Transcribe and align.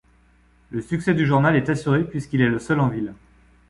Le 0.71 0.81
succès 0.81 1.13
du 1.13 1.27
journal 1.27 1.55
est 1.55 1.69
assuré 1.69 2.03
puisqu'il 2.03 2.41
est 2.41 2.49
le 2.49 2.57
seul 2.57 2.79
en 2.79 2.87
ville. 2.87 3.13